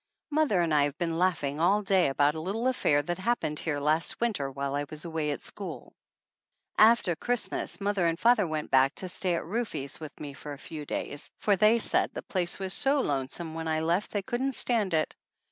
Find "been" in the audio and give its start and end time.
0.97-1.19